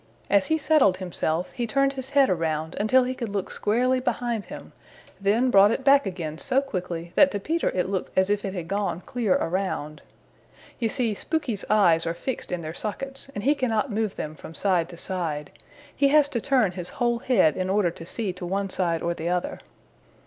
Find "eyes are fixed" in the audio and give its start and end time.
11.69-12.51